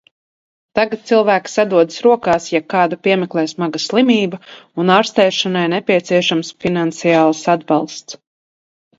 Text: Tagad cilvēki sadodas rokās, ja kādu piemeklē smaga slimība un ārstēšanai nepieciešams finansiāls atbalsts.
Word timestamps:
Tagad 0.77 1.01
cilvēki 1.07 1.51
sadodas 1.55 1.99
rokās, 2.05 2.47
ja 2.53 2.61
kādu 2.73 2.97
piemeklē 3.07 3.43
smaga 3.51 3.81
slimība 3.83 4.39
un 4.83 4.89
ārstēšanai 4.95 5.67
nepieciešams 5.75 6.49
finansiāls 6.65 7.43
atbalsts. 7.55 8.19